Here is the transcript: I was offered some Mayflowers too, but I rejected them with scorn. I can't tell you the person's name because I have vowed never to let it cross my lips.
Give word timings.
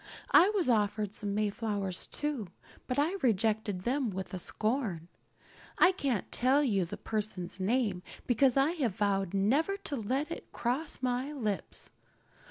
I 0.31 0.49
was 0.49 0.67
offered 0.67 1.13
some 1.13 1.35
Mayflowers 1.35 2.07
too, 2.07 2.47
but 2.87 2.97
I 2.97 3.17
rejected 3.21 3.81
them 3.83 4.09
with 4.09 4.35
scorn. 4.41 5.09
I 5.77 5.91
can't 5.91 6.31
tell 6.31 6.63
you 6.63 6.85
the 6.85 6.97
person's 6.97 7.59
name 7.59 8.01
because 8.25 8.57
I 8.57 8.71
have 8.71 8.95
vowed 8.95 9.35
never 9.35 9.77
to 9.77 9.95
let 9.95 10.31
it 10.31 10.51
cross 10.51 11.03
my 11.03 11.31
lips. 11.31 11.91